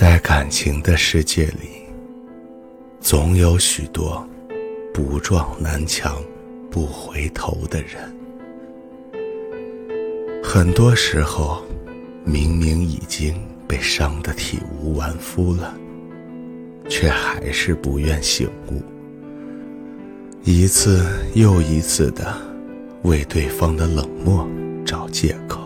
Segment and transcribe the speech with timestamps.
[0.00, 1.82] 在感情的世界里，
[3.00, 4.24] 总有许多
[4.94, 6.22] 不撞南墙
[6.70, 8.16] 不回头的人。
[10.40, 11.64] 很多时候，
[12.24, 13.34] 明明已经
[13.66, 15.76] 被伤得体无完肤了，
[16.88, 18.80] 却还是不愿醒悟，
[20.44, 21.04] 一次
[21.34, 22.32] 又一次的
[23.02, 24.48] 为对方的冷漠
[24.86, 25.57] 找借口。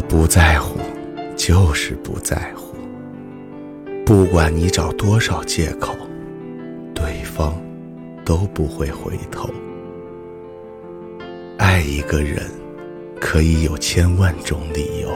[0.00, 0.78] 不在乎，
[1.36, 2.76] 就是不在乎。
[4.04, 5.94] 不管你找多少借口，
[6.94, 7.54] 对方
[8.24, 9.48] 都不会回头。
[11.58, 12.42] 爱一个人，
[13.20, 15.10] 可以有千万种理由，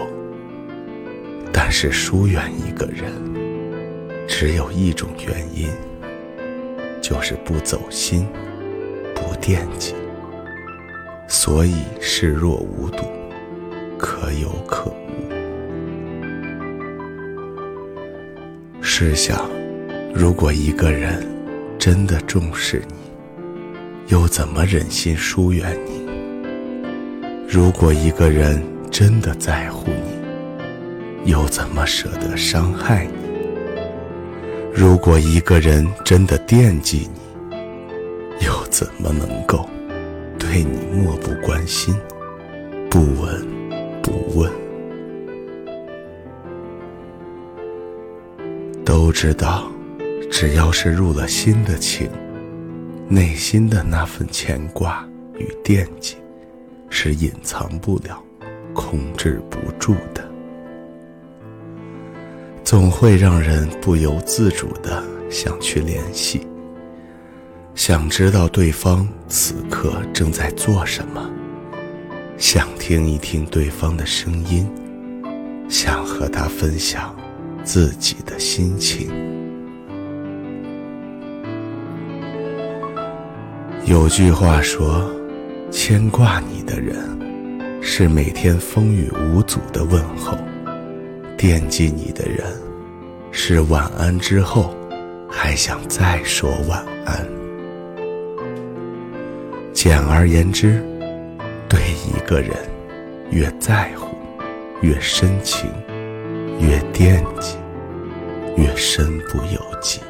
[1.52, 3.12] 但是疏远一个人，
[4.28, 5.68] 只有一种原因，
[7.00, 8.26] 就是不走心，
[9.14, 9.94] 不惦记，
[11.28, 13.04] 所以视若无睹，
[14.02, 14.96] 可有可无。
[18.82, 19.48] 试想，
[20.12, 21.24] 如果一个人
[21.78, 22.94] 真的重视你，
[24.08, 26.04] 又怎么忍心疏远你？
[27.48, 33.12] 如果一个人真的在乎你，又怎么舍得伤害你？
[34.74, 37.20] 如果一个人真的惦记你，
[38.44, 39.70] 又怎么能够
[40.36, 41.94] 对你漠不关心、
[42.90, 43.46] 不闻
[44.34, 44.50] 问？
[48.84, 49.70] 都知道，
[50.30, 52.10] 只要是入了心的情，
[53.08, 55.06] 内心的那份牵挂
[55.38, 56.16] 与惦记。
[56.94, 58.22] 是隐藏不了、
[58.74, 60.22] 控制不住的，
[62.62, 66.46] 总会让人不由自主的想去联系，
[67.74, 71.31] 想知道对方此刻正在做什么，
[72.42, 74.68] 想听一听对方的声音，
[75.68, 77.14] 想和他分享
[77.62, 79.08] 自己的心情。
[83.84, 85.08] 有句话说。
[85.70, 86.98] 牵挂你的人，
[87.80, 90.36] 是每天风雨无阻的问候；
[91.34, 92.44] 惦记你的人，
[93.30, 94.76] 是晚安之后
[95.30, 97.26] 还想再说晚安。
[99.72, 100.84] 简而言之，
[102.06, 102.50] 一个人
[103.30, 104.16] 越在乎，
[104.80, 105.70] 越深情，
[106.58, 107.56] 越惦记，
[108.56, 110.00] 越身不由己。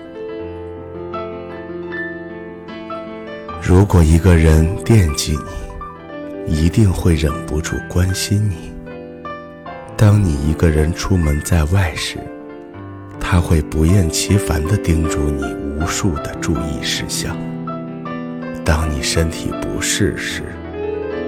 [3.60, 5.38] 如果一个人惦记
[6.46, 8.72] 你，一定会忍不住关心你。
[9.96, 12.18] 当你一个人出门在外时，
[13.20, 15.44] 他会不厌其烦地叮嘱你
[15.78, 17.36] 无数的注意事项。
[18.64, 20.42] 当你身体不适时，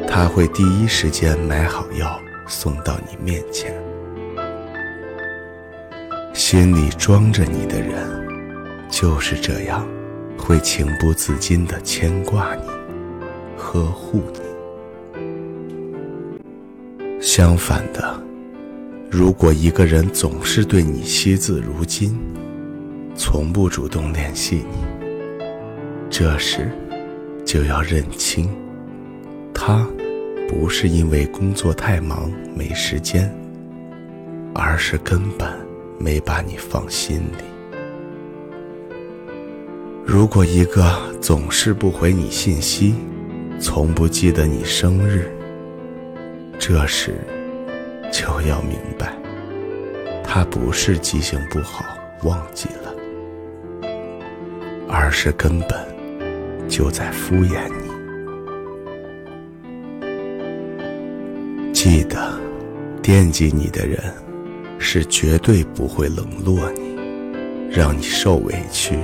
[0.09, 3.75] 他会第一时间买好药送到你面前。
[6.33, 8.09] 心里装着你的人，
[8.89, 9.87] 就是这样。
[10.37, 12.63] 会情不自禁地牵挂你，
[13.57, 14.41] 呵护你。
[17.19, 18.23] 相反的，
[19.11, 22.19] 如果一个人总是对你惜字如金，
[23.15, 24.85] 从不主动联系你，
[26.11, 26.71] 这时
[27.43, 28.51] 就要认清，
[29.67, 29.89] 他
[30.47, 33.35] 不是因为工作太忙没时间，
[34.55, 35.51] 而是根本
[35.99, 37.45] 没把你放心里。
[40.05, 42.95] 如果一个总是不回你信息，
[43.59, 45.33] 从不记得你生日，
[46.59, 47.15] 这时
[48.13, 49.15] 就要明白，
[50.23, 51.87] 他不是记性不好
[52.23, 53.91] 忘记了，
[54.91, 55.71] 而是根本
[56.69, 57.84] 就在敷衍你。
[61.85, 62.41] 记得，
[63.03, 64.01] 惦记你的人
[64.79, 66.97] 是绝对不会冷落你，
[67.71, 68.99] 让你受委屈。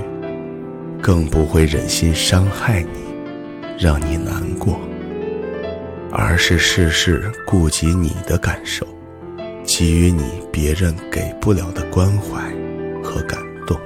[0.99, 3.03] 更不会忍心伤害你，
[3.77, 4.79] 让你难过，
[6.11, 8.83] 而是事事顾及你的感受，
[9.63, 12.51] 给予你别人给不了的关怀
[13.03, 13.79] 和感动。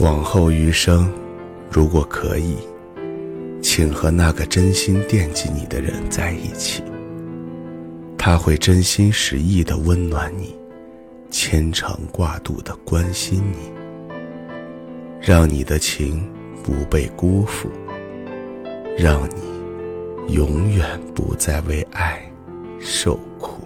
[0.00, 1.12] 往后余生，
[1.70, 2.56] 如果可以，
[3.62, 6.82] 请和那个真心惦记你的人在一起，
[8.18, 10.54] 他会真心实意的温暖你。
[11.30, 13.72] 牵肠挂肚的关心你，
[15.18, 16.30] 让你的情
[16.62, 17.70] 不被辜负，
[18.98, 22.20] 让你永远不再为爱
[22.78, 23.61] 受苦。